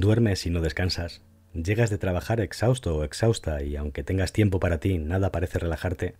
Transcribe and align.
Duermes 0.00 0.46
y 0.46 0.50
no 0.50 0.60
descansas. 0.60 1.22
Llegas 1.54 1.90
de 1.90 1.98
trabajar 1.98 2.40
exhausto 2.40 2.96
o 2.96 3.02
exhausta 3.02 3.64
y 3.64 3.74
aunque 3.74 4.04
tengas 4.04 4.32
tiempo 4.32 4.60
para 4.60 4.78
ti, 4.78 4.98
nada 4.98 5.32
parece 5.32 5.58
relajarte. 5.58 6.14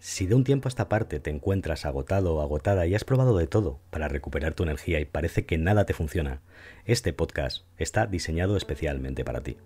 Si 0.00 0.26
de 0.26 0.34
un 0.34 0.42
tiempo 0.42 0.66
a 0.66 0.70
esta 0.70 0.88
parte 0.88 1.20
te 1.20 1.30
encuentras 1.30 1.84
agotado 1.84 2.34
o 2.34 2.42
agotada 2.42 2.84
y 2.88 2.96
has 2.96 3.04
probado 3.04 3.38
de 3.38 3.46
todo 3.46 3.78
para 3.90 4.08
recuperar 4.08 4.54
tu 4.54 4.64
energía 4.64 4.98
y 4.98 5.04
parece 5.04 5.46
que 5.46 5.56
nada 5.56 5.86
te 5.86 5.94
funciona, 5.94 6.40
este 6.84 7.12
podcast 7.12 7.64
está 7.78 8.06
diseñado 8.06 8.56
especialmente 8.56 9.24
para 9.24 9.40
ti. 9.40 9.56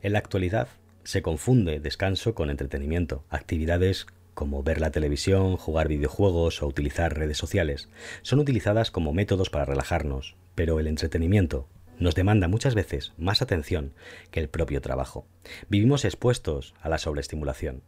En 0.00 0.12
la 0.12 0.20
actualidad 0.20 0.68
se 1.02 1.22
confunde 1.22 1.80
descanso 1.80 2.36
con 2.36 2.50
entretenimiento, 2.50 3.24
actividades 3.30 4.06
como 4.34 4.62
ver 4.62 4.80
la 4.80 4.92
televisión, 4.92 5.56
jugar 5.56 5.88
videojuegos 5.88 6.62
o 6.62 6.68
utilizar 6.68 7.18
redes 7.18 7.36
sociales, 7.36 7.88
son 8.22 8.38
utilizadas 8.38 8.92
como 8.92 9.12
métodos 9.12 9.50
para 9.50 9.64
relajarnos, 9.64 10.36
pero 10.54 10.78
el 10.78 10.86
entretenimiento 10.86 11.66
nos 12.02 12.14
demanda 12.14 12.48
muchas 12.48 12.74
veces 12.74 13.12
más 13.16 13.42
atención 13.42 13.94
que 14.30 14.40
el 14.40 14.48
propio 14.48 14.80
trabajo. 14.80 15.26
Vivimos 15.68 16.04
expuestos 16.04 16.74
a 16.80 16.88
la 16.88 16.98
sobreestimulación. 16.98 17.82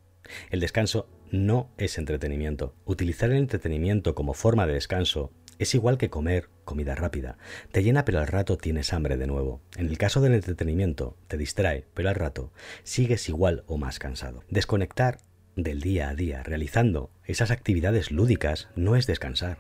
El 0.51 0.61
descanso 0.61 1.09
no 1.31 1.71
es 1.77 1.99
entretenimiento. 1.99 2.75
Utilizar 2.85 3.31
el 3.31 3.37
entretenimiento 3.37 4.15
como 4.15 4.35
forma 4.35 4.67
de 4.67 4.75
descanso 4.75 5.33
es 5.59 5.75
igual 5.75 5.99
que 5.99 6.11
comer 6.11 6.49
comida 6.65 6.95
rápida. 6.95 7.37
Te 7.71 7.83
llena 7.83 8.05
pero 8.05 8.21
al 8.21 8.27
rato 8.27 8.57
tienes 8.57 8.93
hambre 8.93 9.17
de 9.17 9.27
nuevo. 9.27 9.61
En 9.77 9.89
el 9.89 9.99
caso 9.99 10.21
del 10.21 10.35
entretenimiento, 10.35 11.17
te 11.29 11.37
distrae, 11.37 11.87
pero 11.95 12.09
al 12.09 12.15
rato 12.15 12.53
sigues 12.83 13.29
igual 13.29 13.65
o 13.67 13.77
más 13.77 13.99
cansado. 13.99 14.43
Desconectar 14.49 15.19
del 15.57 15.81
día 15.81 16.09
a 16.09 16.15
día 16.15 16.43
realizando 16.43 17.11
esas 17.25 17.51
actividades 17.51 18.11
lúdicas 18.11 18.69
no 18.75 18.97
es 18.97 19.07
descansar. 19.07 19.59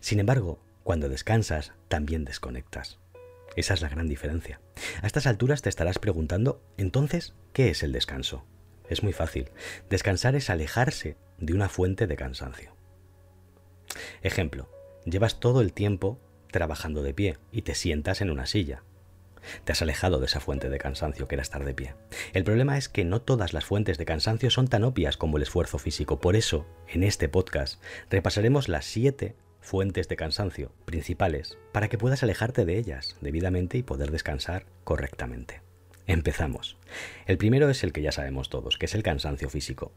Sin 0.00 0.20
embargo, 0.20 0.60
cuando 0.84 1.08
descansas, 1.08 1.72
también 1.88 2.24
desconectas. 2.24 2.98
Esa 3.56 3.74
es 3.74 3.80
la 3.82 3.88
gran 3.88 4.08
diferencia. 4.08 4.60
A 5.02 5.06
estas 5.06 5.26
alturas 5.26 5.62
te 5.62 5.68
estarás 5.68 5.98
preguntando, 5.98 6.62
entonces, 6.76 7.34
¿qué 7.52 7.70
es 7.70 7.82
el 7.82 7.92
descanso? 7.92 8.44
Es 8.88 9.02
muy 9.02 9.12
fácil. 9.12 9.50
Descansar 9.88 10.34
es 10.34 10.50
alejarse 10.50 11.16
de 11.38 11.54
una 11.54 11.68
fuente 11.68 12.06
de 12.06 12.16
cansancio. 12.16 12.76
Ejemplo, 14.22 14.68
llevas 15.04 15.40
todo 15.40 15.60
el 15.60 15.72
tiempo 15.72 16.20
trabajando 16.50 17.02
de 17.02 17.14
pie 17.14 17.38
y 17.52 17.62
te 17.62 17.74
sientas 17.74 18.20
en 18.20 18.30
una 18.30 18.46
silla. 18.46 18.82
Te 19.64 19.72
has 19.72 19.82
alejado 19.82 20.20
de 20.20 20.26
esa 20.26 20.40
fuente 20.40 20.70
de 20.70 20.78
cansancio 20.78 21.28
que 21.28 21.34
era 21.34 21.42
estar 21.42 21.64
de 21.64 21.74
pie. 21.74 21.94
El 22.32 22.44
problema 22.44 22.78
es 22.78 22.88
que 22.88 23.04
no 23.04 23.20
todas 23.20 23.52
las 23.52 23.64
fuentes 23.64 23.98
de 23.98 24.06
cansancio 24.06 24.50
son 24.50 24.68
tan 24.68 24.84
obvias 24.84 25.16
como 25.16 25.36
el 25.36 25.42
esfuerzo 25.42 25.78
físico. 25.78 26.20
Por 26.20 26.36
eso, 26.36 26.66
en 26.88 27.02
este 27.02 27.28
podcast, 27.28 27.82
repasaremos 28.10 28.68
las 28.68 28.86
siete 28.86 29.36
fuentes 29.64 30.08
de 30.08 30.16
cansancio 30.16 30.70
principales 30.84 31.58
para 31.72 31.88
que 31.88 31.98
puedas 31.98 32.22
alejarte 32.22 32.64
de 32.64 32.78
ellas 32.78 33.16
debidamente 33.20 33.78
y 33.78 33.82
poder 33.82 34.10
descansar 34.10 34.66
correctamente. 34.84 35.62
Empezamos. 36.06 36.76
El 37.26 37.38
primero 37.38 37.70
es 37.70 37.82
el 37.82 37.92
que 37.92 38.02
ya 38.02 38.12
sabemos 38.12 38.50
todos, 38.50 38.76
que 38.76 38.86
es 38.86 38.94
el 38.94 39.02
cansancio 39.02 39.48
físico. 39.48 39.92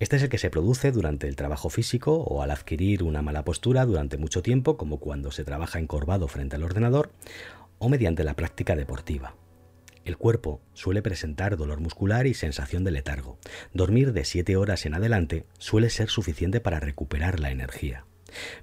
Este 0.00 0.16
es 0.16 0.22
el 0.22 0.28
que 0.28 0.38
se 0.38 0.50
produce 0.50 0.92
durante 0.92 1.28
el 1.28 1.36
trabajo 1.36 1.70
físico 1.70 2.16
o 2.16 2.42
al 2.42 2.50
adquirir 2.50 3.02
una 3.02 3.22
mala 3.22 3.44
postura 3.44 3.86
durante 3.86 4.18
mucho 4.18 4.42
tiempo, 4.42 4.76
como 4.76 4.98
cuando 4.98 5.30
se 5.30 5.44
trabaja 5.44 5.78
encorvado 5.78 6.28
frente 6.28 6.56
al 6.56 6.64
ordenador, 6.64 7.10
o 7.78 7.88
mediante 7.88 8.24
la 8.24 8.34
práctica 8.34 8.76
deportiva. 8.76 9.34
El 10.04 10.18
cuerpo 10.18 10.60
suele 10.74 11.00
presentar 11.00 11.56
dolor 11.56 11.80
muscular 11.80 12.26
y 12.26 12.34
sensación 12.34 12.84
de 12.84 12.90
letargo. 12.90 13.38
Dormir 13.72 14.12
de 14.12 14.24
7 14.24 14.56
horas 14.56 14.84
en 14.84 14.94
adelante 14.94 15.46
suele 15.58 15.88
ser 15.88 16.10
suficiente 16.10 16.60
para 16.60 16.80
recuperar 16.80 17.40
la 17.40 17.50
energía. 17.50 18.04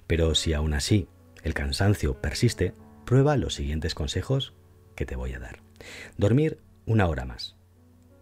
Pero 0.07 0.35
si 0.35 0.53
aún 0.53 0.73
así 0.73 1.07
el 1.43 1.53
cansancio 1.53 2.21
persiste, 2.21 2.73
prueba 3.05 3.37
los 3.37 3.55
siguientes 3.55 3.95
consejos 3.95 4.53
que 4.95 5.05
te 5.05 5.15
voy 5.15 5.33
a 5.33 5.39
dar. 5.39 5.61
Dormir 6.17 6.59
una 6.85 7.07
hora 7.07 7.25
más. 7.25 7.55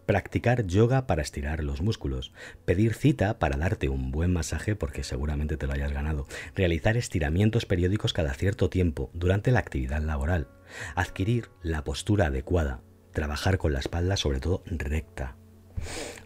Practicar 0.05 0.65
yoga 0.65 1.05
para 1.05 1.21
estirar 1.21 1.63
los 1.63 1.81
músculos. 1.81 2.33
Pedir 2.65 2.95
cita 2.95 3.37
para 3.37 3.57
darte 3.57 3.89
un 3.89 4.09
buen 4.09 4.33
masaje 4.33 4.75
porque 4.75 5.03
seguramente 5.03 5.55
te 5.55 5.67
lo 5.67 5.73
hayas 5.73 5.91
ganado. 5.91 6.25
Realizar 6.55 6.97
estiramientos 6.97 7.67
periódicos 7.67 8.11
cada 8.11 8.33
cierto 8.33 8.71
tiempo 8.71 9.11
durante 9.13 9.51
la 9.51 9.59
actividad 9.59 10.01
laboral. 10.01 10.47
Adquirir 10.95 11.49
la 11.61 11.83
postura 11.83 12.27
adecuada. 12.27 12.81
Trabajar 13.13 13.59
con 13.59 13.71
la 13.71 13.79
espalda 13.79 14.17
sobre 14.17 14.39
todo 14.39 14.63
recta. 14.65 15.35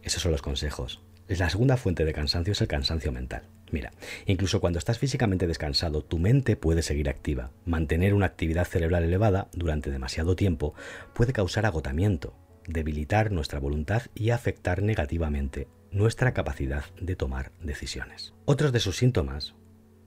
Esos 0.01 0.21
son 0.21 0.31
los 0.31 0.41
consejos. 0.41 1.01
La 1.27 1.49
segunda 1.49 1.75
fuente 1.75 2.05
de 2.05 2.13
cansancio 2.13 2.53
es 2.53 2.61
el 2.61 2.69
cansancio 2.69 3.11
mental. 3.11 3.49
Mira, 3.73 3.91
incluso 4.27 4.61
cuando 4.61 4.77
estás 4.77 4.99
físicamente 4.99 5.47
descansado, 5.47 6.03
tu 6.03 6.19
mente 6.19 6.55
puede 6.55 6.83
seguir 6.83 7.09
activa. 7.09 7.49
Mantener 7.65 8.13
una 8.13 8.27
actividad 8.27 8.65
cerebral 8.65 9.03
elevada 9.03 9.47
durante 9.51 9.89
demasiado 9.89 10.35
tiempo 10.35 10.75
puede 11.15 11.33
causar 11.33 11.65
agotamiento, 11.65 12.35
debilitar 12.67 13.31
nuestra 13.31 13.59
voluntad 13.59 14.03
y 14.13 14.29
afectar 14.29 14.83
negativamente 14.83 15.67
nuestra 15.89 16.35
capacidad 16.35 16.83
de 17.01 17.15
tomar 17.15 17.51
decisiones. 17.63 18.35
Otros 18.45 18.73
de 18.73 18.79
sus 18.79 18.97
síntomas 18.97 19.55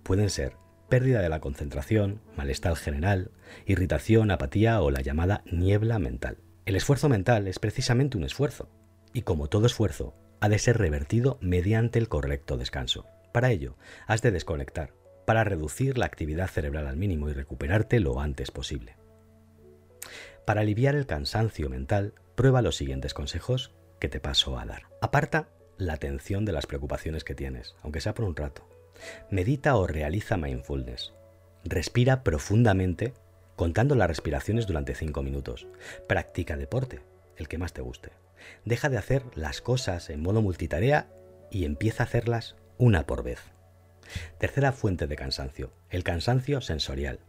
pueden 0.04 0.30
ser 0.30 0.52
pérdida 0.88 1.20
de 1.20 1.28
la 1.28 1.40
concentración, 1.40 2.20
malestar 2.36 2.76
general, 2.76 3.32
irritación, 3.66 4.30
apatía 4.30 4.80
o 4.80 4.92
la 4.92 5.00
llamada 5.00 5.42
niebla 5.44 5.98
mental. 5.98 6.38
El 6.66 6.76
esfuerzo 6.76 7.08
mental 7.08 7.48
es 7.48 7.58
precisamente 7.58 8.16
un 8.16 8.22
esfuerzo, 8.22 8.70
y 9.12 9.22
como 9.22 9.48
todo 9.48 9.66
esfuerzo, 9.66 10.14
ha 10.40 10.48
de 10.48 10.60
ser 10.60 10.78
revertido 10.78 11.38
mediante 11.40 11.98
el 11.98 12.08
correcto 12.08 12.56
descanso. 12.56 13.06
Para 13.36 13.50
ello, 13.50 13.76
has 14.06 14.22
de 14.22 14.30
desconectar, 14.30 14.94
para 15.26 15.44
reducir 15.44 15.98
la 15.98 16.06
actividad 16.06 16.48
cerebral 16.48 16.86
al 16.86 16.96
mínimo 16.96 17.28
y 17.28 17.34
recuperarte 17.34 18.00
lo 18.00 18.18
antes 18.18 18.50
posible. 18.50 18.96
Para 20.46 20.62
aliviar 20.62 20.94
el 20.94 21.04
cansancio 21.04 21.68
mental, 21.68 22.14
prueba 22.34 22.62
los 22.62 22.76
siguientes 22.76 23.12
consejos 23.12 23.74
que 24.00 24.08
te 24.08 24.20
paso 24.20 24.58
a 24.58 24.64
dar. 24.64 24.84
Aparta 25.02 25.50
la 25.76 25.92
atención 25.92 26.46
de 26.46 26.52
las 26.52 26.64
preocupaciones 26.64 27.24
que 27.24 27.34
tienes, 27.34 27.76
aunque 27.82 28.00
sea 28.00 28.14
por 28.14 28.24
un 28.24 28.36
rato. 28.36 28.66
Medita 29.30 29.76
o 29.76 29.86
realiza 29.86 30.38
mindfulness. 30.38 31.12
Respira 31.62 32.22
profundamente 32.22 33.12
contando 33.54 33.96
las 33.96 34.08
respiraciones 34.08 34.66
durante 34.66 34.94
5 34.94 35.22
minutos. 35.22 35.66
Practica 36.08 36.56
deporte, 36.56 37.02
el 37.36 37.48
que 37.48 37.58
más 37.58 37.74
te 37.74 37.82
guste. 37.82 38.12
Deja 38.64 38.88
de 38.88 38.96
hacer 38.96 39.24
las 39.34 39.60
cosas 39.60 40.08
en 40.08 40.22
modo 40.22 40.40
multitarea 40.40 41.10
y 41.50 41.66
empieza 41.66 42.02
a 42.02 42.06
hacerlas 42.06 42.56
una 42.78 43.06
por 43.06 43.22
vez. 43.22 43.40
Tercera 44.38 44.72
fuente 44.72 45.06
de 45.06 45.16
cansancio, 45.16 45.72
el 45.90 46.04
cansancio 46.04 46.60
sensorial. 46.60 47.20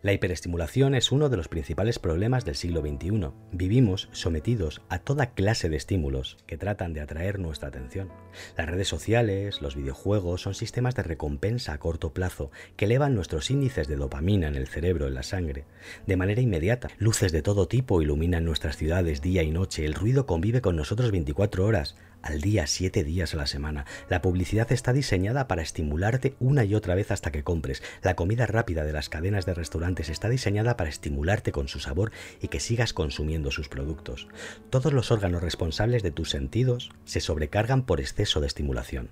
La 0.00 0.12
hiperestimulación 0.12 0.94
es 0.94 1.10
uno 1.10 1.28
de 1.28 1.36
los 1.36 1.48
principales 1.48 1.98
problemas 1.98 2.44
del 2.44 2.54
siglo 2.54 2.82
XXI. 2.82 3.30
Vivimos 3.50 4.08
sometidos 4.12 4.80
a 4.88 5.00
toda 5.00 5.32
clase 5.32 5.68
de 5.68 5.76
estímulos 5.76 6.36
que 6.46 6.56
tratan 6.56 6.92
de 6.92 7.00
atraer 7.00 7.40
nuestra 7.40 7.66
atención. 7.66 8.08
Las 8.56 8.68
redes 8.68 8.86
sociales, 8.86 9.60
los 9.60 9.74
videojuegos 9.74 10.42
son 10.42 10.54
sistemas 10.54 10.94
de 10.94 11.02
recompensa 11.02 11.72
a 11.72 11.78
corto 11.78 12.12
plazo 12.12 12.52
que 12.76 12.84
elevan 12.84 13.16
nuestros 13.16 13.50
índices 13.50 13.88
de 13.88 13.96
dopamina 13.96 14.46
en 14.46 14.54
el 14.54 14.68
cerebro, 14.68 15.08
en 15.08 15.14
la 15.14 15.24
sangre, 15.24 15.64
de 16.06 16.16
manera 16.16 16.42
inmediata. 16.42 16.90
Luces 16.98 17.32
de 17.32 17.42
todo 17.42 17.66
tipo 17.66 18.00
iluminan 18.00 18.44
nuestras 18.44 18.76
ciudades 18.76 19.20
día 19.20 19.42
y 19.42 19.50
noche. 19.50 19.84
El 19.84 19.94
ruido 19.94 20.26
convive 20.26 20.60
con 20.60 20.76
nosotros 20.76 21.10
24 21.10 21.64
horas 21.64 21.96
al 22.22 22.40
día, 22.40 22.66
siete 22.66 23.04
días 23.04 23.34
a 23.34 23.36
la 23.36 23.46
semana. 23.46 23.86
La 24.08 24.22
publicidad 24.22 24.70
está 24.72 24.92
diseñada 24.92 25.48
para 25.48 25.62
estimularte 25.62 26.34
una 26.40 26.64
y 26.64 26.74
otra 26.74 26.94
vez 26.94 27.10
hasta 27.10 27.30
que 27.30 27.44
compres. 27.44 27.82
La 28.02 28.16
comida 28.16 28.46
rápida 28.46 28.84
de 28.84 28.92
las 28.92 29.08
cadenas 29.08 29.46
de 29.46 29.54
restaurantes 29.54 30.08
está 30.08 30.28
diseñada 30.28 30.76
para 30.76 30.90
estimularte 30.90 31.52
con 31.52 31.68
su 31.68 31.80
sabor 31.80 32.12
y 32.40 32.48
que 32.48 32.60
sigas 32.60 32.92
consumiendo 32.92 33.50
sus 33.50 33.68
productos. 33.68 34.28
Todos 34.70 34.92
los 34.92 35.10
órganos 35.10 35.42
responsables 35.42 36.02
de 36.02 36.10
tus 36.10 36.30
sentidos 36.30 36.90
se 37.04 37.20
sobrecargan 37.20 37.84
por 37.84 38.00
exceso 38.00 38.40
de 38.40 38.46
estimulación. 38.46 39.10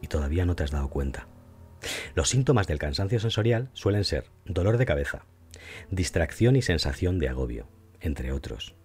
Y 0.00 0.06
todavía 0.06 0.44
no 0.44 0.54
te 0.54 0.64
has 0.64 0.70
dado 0.70 0.88
cuenta. 0.88 1.26
Los 2.14 2.28
síntomas 2.28 2.66
del 2.66 2.78
cansancio 2.78 3.20
sensorial 3.20 3.70
suelen 3.72 4.04
ser 4.04 4.26
dolor 4.44 4.78
de 4.78 4.86
cabeza, 4.86 5.24
distracción 5.90 6.56
y 6.56 6.62
sensación 6.62 7.18
de 7.18 7.28
agobio, 7.28 7.68
entre 8.00 8.32
otros. 8.32 8.77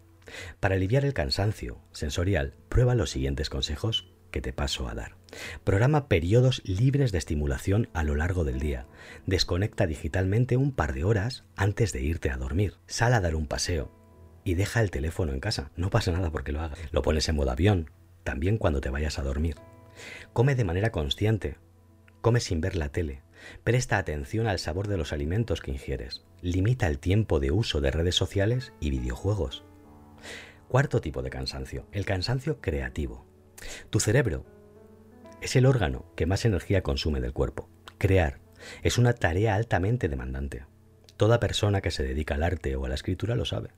Para 0.59 0.75
aliviar 0.75 1.05
el 1.05 1.13
cansancio 1.13 1.79
sensorial, 1.91 2.55
prueba 2.69 2.95
los 2.95 3.11
siguientes 3.11 3.49
consejos 3.49 4.09
que 4.31 4.41
te 4.41 4.53
paso 4.53 4.89
a 4.89 4.95
dar. 4.95 5.15
Programa 5.63 6.07
periodos 6.07 6.61
libres 6.65 7.11
de 7.11 7.17
estimulación 7.17 7.89
a 7.93 8.03
lo 8.03 8.15
largo 8.15 8.43
del 8.43 8.59
día. 8.59 8.87
Desconecta 9.25 9.87
digitalmente 9.87 10.57
un 10.57 10.73
par 10.73 10.93
de 10.93 11.03
horas 11.03 11.43
antes 11.55 11.93
de 11.93 12.01
irte 12.01 12.29
a 12.29 12.37
dormir. 12.37 12.75
Sal 12.87 13.13
a 13.13 13.21
dar 13.21 13.35
un 13.35 13.47
paseo 13.47 13.91
y 14.43 14.55
deja 14.55 14.81
el 14.81 14.91
teléfono 14.91 15.31
en 15.31 15.39
casa. 15.39 15.71
No 15.75 15.89
pasa 15.89 16.11
nada 16.11 16.31
porque 16.31 16.51
lo 16.51 16.61
hagas. 16.61 16.79
Lo 16.91 17.01
pones 17.01 17.29
en 17.29 17.35
modo 17.35 17.51
avión, 17.51 17.89
también 18.23 18.57
cuando 18.57 18.81
te 18.81 18.89
vayas 18.89 19.19
a 19.19 19.23
dormir. 19.23 19.55
Come 20.33 20.55
de 20.55 20.65
manera 20.65 20.91
consciente. 20.91 21.57
Come 22.21 22.39
sin 22.39 22.61
ver 22.61 22.75
la 22.75 22.89
tele. 22.89 23.21
Presta 23.63 23.97
atención 23.97 24.47
al 24.47 24.59
sabor 24.59 24.87
de 24.87 24.97
los 24.97 25.13
alimentos 25.13 25.61
que 25.61 25.71
ingieres. 25.71 26.23
Limita 26.41 26.87
el 26.87 26.99
tiempo 26.99 27.39
de 27.39 27.51
uso 27.51 27.81
de 27.81 27.91
redes 27.91 28.15
sociales 28.15 28.73
y 28.79 28.89
videojuegos. 28.89 29.63
Cuarto 30.67 31.01
tipo 31.01 31.21
de 31.21 31.29
cansancio, 31.29 31.87
el 31.91 32.05
cansancio 32.05 32.59
creativo. 32.61 33.25
Tu 33.89 33.99
cerebro 33.99 34.45
es 35.41 35.55
el 35.55 35.65
órgano 35.65 36.05
que 36.15 36.25
más 36.25 36.45
energía 36.45 36.83
consume 36.83 37.21
del 37.21 37.33
cuerpo. 37.33 37.69
Crear 37.97 38.39
es 38.81 38.97
una 38.97 39.13
tarea 39.13 39.55
altamente 39.55 40.07
demandante. 40.07 40.65
Toda 41.17 41.39
persona 41.39 41.81
que 41.81 41.91
se 41.91 42.03
dedica 42.03 42.35
al 42.35 42.43
arte 42.43 42.75
o 42.75 42.85
a 42.85 42.89
la 42.89 42.95
escritura 42.95 43.35
lo 43.35 43.45
sabe. 43.45 43.69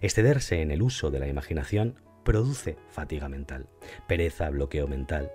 Excederse 0.00 0.60
en 0.60 0.70
el 0.70 0.82
uso 0.82 1.10
de 1.10 1.18
la 1.18 1.28
imaginación 1.28 2.00
produce 2.24 2.76
fatiga 2.88 3.28
mental, 3.28 3.68
pereza, 4.08 4.48
bloqueo 4.50 4.88
mental. 4.88 5.30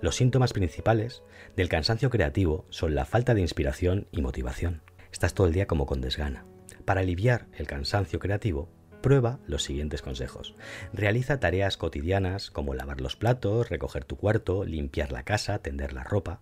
Los 0.00 0.16
síntomas 0.16 0.52
principales 0.52 1.22
del 1.56 1.68
cansancio 1.68 2.10
creativo 2.10 2.66
son 2.70 2.94
la 2.94 3.04
falta 3.04 3.34
de 3.34 3.40
inspiración 3.40 4.06
y 4.12 4.20
motivación. 4.20 4.82
Estás 5.12 5.34
todo 5.34 5.46
el 5.46 5.54
día 5.54 5.66
como 5.66 5.86
con 5.86 6.00
desgana. 6.00 6.44
Para 6.84 7.00
aliviar 7.00 7.46
el 7.56 7.66
cansancio 7.66 8.18
creativo, 8.18 8.68
prueba 9.06 9.38
los 9.46 9.62
siguientes 9.62 10.02
consejos. 10.02 10.56
Realiza 10.92 11.38
tareas 11.38 11.76
cotidianas 11.76 12.50
como 12.50 12.74
lavar 12.74 13.00
los 13.00 13.14
platos, 13.14 13.68
recoger 13.70 14.04
tu 14.04 14.16
cuarto, 14.16 14.64
limpiar 14.64 15.12
la 15.12 15.22
casa, 15.22 15.60
tender 15.60 15.92
la 15.92 16.02
ropa. 16.02 16.40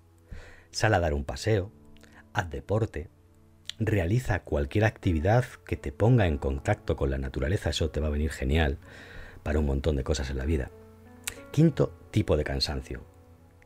Sal 0.71 0.95
a 0.95 1.01
dar 1.01 1.13
un 1.13 1.27
paseo. 1.27 1.71
Haz 2.33 2.49
deporte. 2.49 3.11
Realiza 3.79 4.45
cualquier 4.45 4.87
actividad 4.87 5.45
que 5.67 5.77
te 5.77 5.93
ponga 5.93 6.27
en 6.27 6.39
contacto 6.39 6.97
con 6.97 7.11
la 7.11 7.19
naturaleza, 7.19 7.69
eso 7.69 7.91
te 7.91 8.01
va 8.01 8.07
a 8.07 8.13
venir 8.13 8.31
genial 8.31 8.79
para 9.43 9.59
un 9.59 9.67
montón 9.67 9.97
de 9.97 10.05
cosas 10.05 10.31
en 10.31 10.39
la 10.39 10.47
vida. 10.47 10.71
Quinto 11.53 11.95
tipo 12.13 12.39
de 12.39 12.45
cansancio. 12.45 13.05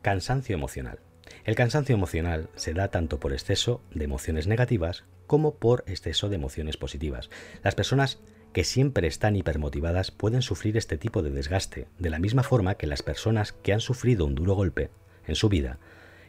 Cansancio 0.01 0.55
emocional. 0.55 0.99
El 1.45 1.55
cansancio 1.55 1.95
emocional 1.95 2.49
se 2.55 2.73
da 2.73 2.89
tanto 2.89 3.17
por 3.17 3.31
exceso 3.31 3.81
de 3.93 4.03
emociones 4.03 4.45
negativas 4.45 5.05
como 5.25 5.55
por 5.55 5.85
exceso 5.87 6.27
de 6.27 6.35
emociones 6.35 6.75
positivas. 6.75 7.29
Las 7.63 7.75
personas 7.75 8.19
que 8.53 8.63
siempre 8.63 9.07
están 9.07 9.35
hipermotivadas 9.35 10.11
pueden 10.11 10.41
sufrir 10.41 10.77
este 10.77 10.97
tipo 10.97 11.21
de 11.21 11.31
desgaste, 11.31 11.87
de 11.99 12.09
la 12.09 12.19
misma 12.19 12.43
forma 12.43 12.75
que 12.75 12.87
las 12.87 13.03
personas 13.03 13.53
que 13.53 13.73
han 13.73 13.79
sufrido 13.79 14.25
un 14.25 14.35
duro 14.35 14.55
golpe 14.55 14.89
en 15.27 15.35
su 15.35 15.49
vida 15.49 15.77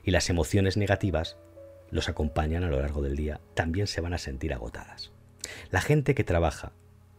y 0.04 0.10
las 0.10 0.28
emociones 0.30 0.76
negativas 0.76 1.36
los 1.90 2.08
acompañan 2.08 2.64
a 2.64 2.68
lo 2.68 2.80
largo 2.80 3.02
del 3.02 3.16
día, 3.16 3.40
también 3.54 3.86
se 3.86 4.00
van 4.00 4.14
a 4.14 4.18
sentir 4.18 4.52
agotadas. 4.52 5.10
La 5.70 5.80
gente 5.80 6.14
que 6.14 6.24
trabaja 6.24 6.72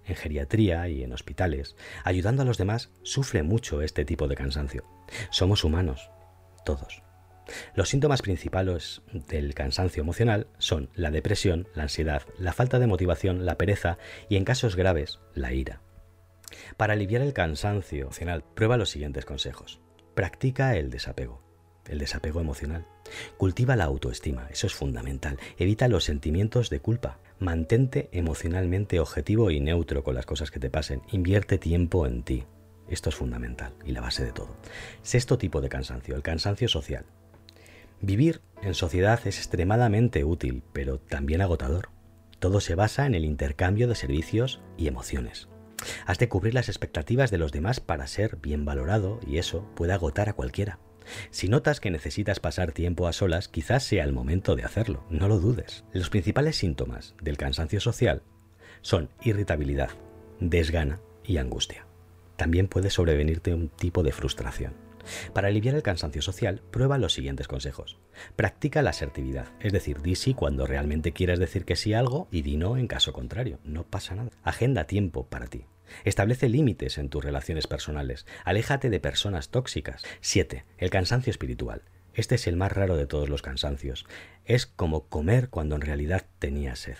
en 0.05 0.15
geriatría 0.15 0.87
y 0.87 1.03
en 1.03 1.13
hospitales, 1.13 1.75
ayudando 2.03 2.41
a 2.41 2.45
los 2.45 2.57
demás, 2.57 2.89
sufre 3.03 3.43
mucho 3.43 3.81
este 3.81 4.05
tipo 4.05 4.27
de 4.27 4.35
cansancio. 4.35 4.85
Somos 5.29 5.63
humanos, 5.63 6.09
todos. 6.65 7.03
Los 7.75 7.89
síntomas 7.89 8.21
principales 8.21 9.01
del 9.27 9.53
cansancio 9.53 10.01
emocional 10.01 10.47
son 10.57 10.89
la 10.95 11.11
depresión, 11.11 11.67
la 11.75 11.83
ansiedad, 11.83 12.23
la 12.37 12.53
falta 12.53 12.79
de 12.79 12.87
motivación, 12.87 13.45
la 13.45 13.57
pereza 13.57 13.97
y 14.29 14.35
en 14.35 14.45
casos 14.45 14.75
graves, 14.75 15.19
la 15.33 15.53
ira. 15.53 15.81
Para 16.77 16.93
aliviar 16.93 17.21
el 17.21 17.33
cansancio 17.33 18.03
emocional, 18.03 18.43
prueba 18.55 18.77
los 18.77 18.89
siguientes 18.89 19.25
consejos. 19.25 19.79
Practica 20.13 20.75
el 20.75 20.89
desapego, 20.89 21.41
el 21.87 21.99
desapego 21.99 22.41
emocional. 22.41 22.85
Cultiva 23.37 23.75
la 23.75 23.85
autoestima, 23.85 24.47
eso 24.51 24.67
es 24.67 24.73
fundamental. 24.73 25.37
Evita 25.57 25.87
los 25.87 26.03
sentimientos 26.03 26.69
de 26.69 26.79
culpa. 26.79 27.19
Mantente 27.39 28.09
emocionalmente 28.11 28.99
objetivo 28.99 29.49
y 29.51 29.59
neutro 29.59 30.03
con 30.03 30.15
las 30.15 30.25
cosas 30.25 30.51
que 30.51 30.59
te 30.59 30.69
pasen. 30.69 31.01
Invierte 31.11 31.57
tiempo 31.57 32.05
en 32.05 32.23
ti. 32.23 32.43
Esto 32.87 33.09
es 33.09 33.15
fundamental 33.15 33.73
y 33.85 33.93
la 33.93 34.01
base 34.01 34.23
de 34.25 34.31
todo. 34.31 34.55
Sexto 35.01 35.37
tipo 35.37 35.61
de 35.61 35.69
cansancio, 35.69 36.15
el 36.15 36.21
cansancio 36.21 36.67
social. 36.67 37.05
Vivir 38.01 38.41
en 38.63 38.73
sociedad 38.73 39.19
es 39.25 39.37
extremadamente 39.37 40.23
útil, 40.23 40.63
pero 40.73 40.97
también 40.99 41.41
agotador. 41.41 41.89
Todo 42.39 42.59
se 42.59 42.73
basa 42.73 43.05
en 43.05 43.13
el 43.13 43.25
intercambio 43.25 43.87
de 43.87 43.93
servicios 43.93 44.59
y 44.75 44.87
emociones. 44.87 45.49
Has 46.07 46.17
de 46.17 46.27
cubrir 46.27 46.55
las 46.55 46.67
expectativas 46.67 47.29
de 47.29 47.37
los 47.37 47.51
demás 47.51 47.79
para 47.79 48.07
ser 48.07 48.37
bien 48.37 48.65
valorado 48.65 49.19
y 49.25 49.37
eso 49.37 49.69
puede 49.75 49.93
agotar 49.93 50.29
a 50.29 50.33
cualquiera. 50.33 50.79
Si 51.29 51.47
notas 51.47 51.79
que 51.79 51.91
necesitas 51.91 52.39
pasar 52.39 52.71
tiempo 52.71 53.07
a 53.07 53.13
solas, 53.13 53.47
quizás 53.47 53.83
sea 53.83 54.03
el 54.03 54.13
momento 54.13 54.55
de 54.55 54.63
hacerlo, 54.63 55.05
no 55.09 55.27
lo 55.27 55.39
dudes. 55.39 55.83
Los 55.93 56.09
principales 56.09 56.55
síntomas 56.55 57.15
del 57.21 57.37
cansancio 57.37 57.79
social 57.79 58.23
son 58.81 59.09
irritabilidad, 59.23 59.89
desgana 60.39 60.99
y 61.23 61.37
angustia. 61.37 61.85
También 62.35 62.67
puede 62.67 62.89
sobrevenirte 62.89 63.53
un 63.53 63.69
tipo 63.69 64.01
de 64.01 64.11
frustración. 64.11 64.73
Para 65.33 65.47
aliviar 65.47 65.75
el 65.75 65.83
cansancio 65.83 66.21
social, 66.21 66.61
prueba 66.71 66.97
los 66.97 67.13
siguientes 67.13 67.47
consejos. 67.47 67.97
Practica 68.35 68.81
la 68.81 68.91
asertividad, 68.91 69.47
es 69.59 69.73
decir, 69.73 70.01
di 70.01 70.15
sí 70.15 70.33
cuando 70.33 70.65
realmente 70.65 71.11
quieras 71.11 71.39
decir 71.39 71.65
que 71.65 71.75
sí 71.75 71.93
a 71.93 71.99
algo 71.99 72.27
y 72.31 72.41
di 72.41 72.57
no 72.57 72.77
en 72.77 72.87
caso 72.87 73.13
contrario, 73.13 73.59
no 73.63 73.83
pasa 73.83 74.15
nada. 74.15 74.31
Agenda 74.43 74.85
tiempo 74.85 75.27
para 75.27 75.47
ti. 75.47 75.65
Establece 76.03 76.49
límites 76.49 76.97
en 76.97 77.09
tus 77.09 77.23
relaciones 77.23 77.67
personales. 77.67 78.25
Aléjate 78.45 78.89
de 78.89 78.99
personas 78.99 79.49
tóxicas. 79.49 80.03
7. 80.21 80.65
El 80.77 80.89
cansancio 80.89 81.31
espiritual. 81.31 81.83
Este 82.13 82.35
es 82.35 82.47
el 82.47 82.57
más 82.57 82.71
raro 82.71 82.97
de 82.97 83.07
todos 83.07 83.29
los 83.29 83.41
cansancios. 83.41 84.05
Es 84.45 84.65
como 84.65 85.07
comer 85.07 85.49
cuando 85.49 85.75
en 85.75 85.81
realidad 85.81 86.25
tenías 86.39 86.79
sed. 86.79 86.97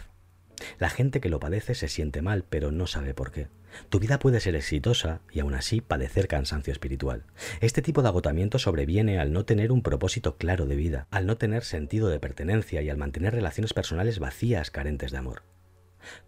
La 0.78 0.90
gente 0.90 1.20
que 1.22 1.30
lo 1.30 1.40
padece 1.40 1.76
se 1.76 1.88
siente 1.88 2.22
mal, 2.22 2.46
pero 2.50 2.72
no 2.72 2.88
sabe 2.88 3.14
por 3.14 3.32
qué. 3.32 3.48
Tu 3.90 4.00
vida 4.00 4.20
puede 4.20 4.40
ser 4.40 4.56
exitosa 4.56 5.22
y 5.32 5.40
aún 5.40 5.54
así 5.54 5.82
padecer 5.82 6.28
cansancio 6.28 6.74
espiritual. 6.74 7.26
Este 7.60 7.82
tipo 7.82 8.02
de 8.02 8.10
agotamiento 8.10 8.60
sobreviene 8.60 9.20
al 9.20 9.34
no 9.34 9.46
tener 9.46 9.72
un 9.72 9.82
propósito 9.82 10.38
claro 10.38 10.66
de 10.66 10.76
vida, 10.76 11.08
al 11.12 11.26
no 11.26 11.38
tener 11.38 11.64
sentido 11.64 12.10
de 12.10 12.20
pertenencia 12.20 12.82
y 12.82 12.90
al 12.90 12.98
mantener 12.98 13.34
relaciones 13.34 13.74
personales 13.74 14.20
vacías, 14.20 14.72
carentes 14.72 15.12
de 15.12 15.18
amor. 15.18 15.44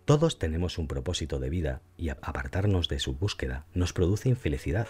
Todos 0.05 0.37
tenemos 0.37 0.77
un 0.77 0.87
propósito 0.87 1.39
de 1.39 1.49
vida 1.49 1.81
y 1.97 2.09
apartarnos 2.09 2.89
de 2.89 2.99
su 2.99 3.15
búsqueda 3.15 3.65
nos 3.73 3.93
produce 3.93 4.29
infelicidad 4.29 4.87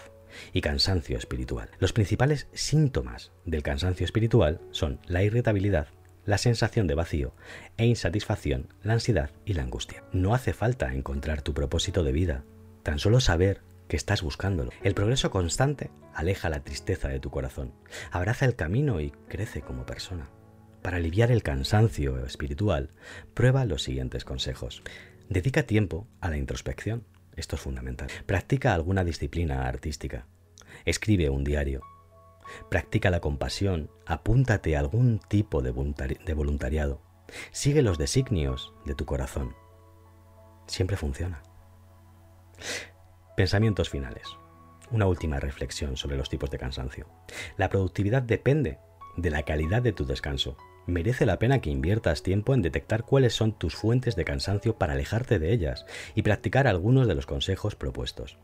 y 0.52 0.60
cansancio 0.60 1.16
espiritual. 1.16 1.70
Los 1.78 1.92
principales 1.92 2.48
síntomas 2.52 3.32
del 3.44 3.62
cansancio 3.62 4.04
espiritual 4.04 4.60
son 4.72 5.00
la 5.06 5.22
irritabilidad, 5.22 5.88
la 6.26 6.38
sensación 6.38 6.86
de 6.86 6.94
vacío 6.94 7.34
e 7.76 7.86
insatisfacción, 7.86 8.68
la 8.82 8.94
ansiedad 8.94 9.30
y 9.44 9.54
la 9.54 9.62
angustia. 9.62 10.04
No 10.12 10.34
hace 10.34 10.52
falta 10.52 10.94
encontrar 10.94 11.42
tu 11.42 11.54
propósito 11.54 12.02
de 12.02 12.12
vida, 12.12 12.44
tan 12.82 12.98
solo 12.98 13.20
saber 13.20 13.60
que 13.88 13.96
estás 13.96 14.22
buscándolo. 14.22 14.70
El 14.82 14.94
progreso 14.94 15.30
constante 15.30 15.90
aleja 16.14 16.48
la 16.48 16.60
tristeza 16.60 17.08
de 17.08 17.20
tu 17.20 17.30
corazón, 17.30 17.72
abraza 18.10 18.46
el 18.46 18.56
camino 18.56 19.00
y 19.00 19.10
crece 19.28 19.60
como 19.62 19.86
persona. 19.86 20.28
Para 20.82 20.98
aliviar 20.98 21.30
el 21.30 21.42
cansancio 21.42 22.24
espiritual, 22.24 22.90
prueba 23.32 23.64
los 23.64 23.82
siguientes 23.82 24.24
consejos. 24.24 24.82
Dedica 25.28 25.62
tiempo 25.62 26.06
a 26.20 26.28
la 26.28 26.36
introspección, 26.36 27.04
esto 27.36 27.56
es 27.56 27.62
fundamental. 27.62 28.08
Practica 28.26 28.74
alguna 28.74 29.02
disciplina 29.02 29.66
artística. 29.66 30.26
Escribe 30.84 31.30
un 31.30 31.42
diario 31.42 31.82
Practica 32.70 33.10
la 33.10 33.20
compasión, 33.20 33.90
apúntate 34.06 34.76
a 34.76 34.80
algún 34.80 35.18
tipo 35.18 35.62
de, 35.62 35.70
voluntariado. 35.70 37.00
Sigue 37.52 37.82
los 37.82 37.98
designios 37.98 38.72
de 38.84 38.94
tu 38.94 39.04
corazón. 39.04 39.54
Siempre 40.66 40.96
funciona. 40.96 41.42
Pensamientos 43.36 43.90
finales. 43.90 44.28
Una 44.90 45.06
última 45.06 45.40
reflexión 45.40 45.96
sobre 45.96 46.16
los 46.16 46.28
tipos 46.28 46.50
de 46.50 46.58
cansancio. 46.58 47.08
La 47.56 47.68
productividad 47.68 48.22
depende 48.22 48.78
de 49.16 49.30
la 49.30 49.42
calidad 49.42 49.82
de 49.82 49.92
tu 49.92 50.04
descanso. 50.04 50.56
Merece 50.86 51.24
la 51.24 51.38
pena 51.38 51.60
que 51.60 51.70
inviertas 51.70 52.22
tiempo 52.22 52.52
en 52.52 52.62
detectar 52.62 53.04
cuáles 53.04 53.34
son 53.34 53.58
tus 53.58 53.74
fuentes 53.74 54.16
de 54.16 54.24
cansancio 54.24 54.76
para 54.76 54.92
alejarte 54.92 55.38
de 55.38 55.52
ellas 55.52 55.86
y 56.14 56.22
practicar 56.22 56.66
algunos 56.66 57.08
de 57.08 57.14
los 57.14 57.26
consejos 57.26 57.74
propuestos. 57.74 58.38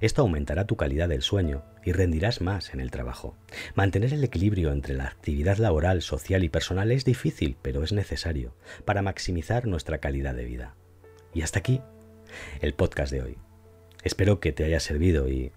Esto 0.00 0.22
aumentará 0.22 0.66
tu 0.66 0.76
calidad 0.76 1.08
del 1.08 1.22
sueño 1.22 1.64
y 1.84 1.92
rendirás 1.92 2.40
más 2.40 2.72
en 2.74 2.80
el 2.80 2.90
trabajo. 2.90 3.36
Mantener 3.74 4.12
el 4.12 4.24
equilibrio 4.24 4.72
entre 4.72 4.94
la 4.94 5.06
actividad 5.06 5.58
laboral, 5.58 6.02
social 6.02 6.44
y 6.44 6.48
personal 6.48 6.92
es 6.92 7.04
difícil, 7.04 7.56
pero 7.62 7.82
es 7.82 7.92
necesario 7.92 8.54
para 8.84 9.02
maximizar 9.02 9.66
nuestra 9.66 9.98
calidad 9.98 10.34
de 10.34 10.44
vida. 10.44 10.74
Y 11.34 11.42
hasta 11.42 11.58
aquí 11.58 11.80
el 12.60 12.74
podcast 12.74 13.12
de 13.12 13.22
hoy. 13.22 13.36
Espero 14.04 14.40
que 14.40 14.52
te 14.52 14.64
haya 14.64 14.80
servido 14.80 15.28
y, 15.28 15.52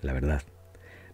la 0.00 0.12
verdad, 0.12 0.42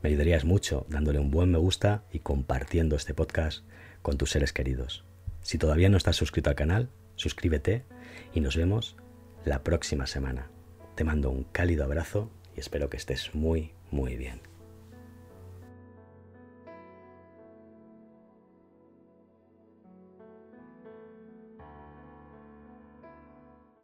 me 0.02 0.10
ayudarías 0.10 0.44
mucho 0.44 0.86
dándole 0.88 1.18
un 1.18 1.30
buen 1.30 1.50
me 1.50 1.58
gusta 1.58 2.04
y 2.12 2.20
compartiendo 2.20 2.96
este 2.96 3.14
podcast 3.14 3.64
con 4.02 4.16
tus 4.16 4.30
seres 4.30 4.52
queridos. 4.52 5.04
Si 5.42 5.58
todavía 5.58 5.88
no 5.88 5.96
estás 5.96 6.16
suscrito 6.16 6.50
al 6.50 6.56
canal, 6.56 6.90
suscríbete 7.16 7.84
y 8.34 8.40
nos 8.40 8.56
vemos 8.56 8.96
la 9.44 9.64
próxima 9.64 10.06
semana. 10.06 10.50
Te 10.98 11.04
mando 11.04 11.30
un 11.30 11.44
cálido 11.44 11.84
abrazo 11.84 12.28
y 12.56 12.58
espero 12.58 12.90
que 12.90 12.96
estés 12.96 13.32
muy, 13.32 13.70
muy 13.92 14.16
bien. 14.16 14.47